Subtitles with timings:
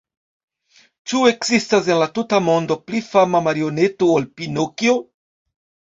[1.11, 4.97] Ĉu ekzistas, en la tuta mondo, pli fama marioneto ol Pinokjo?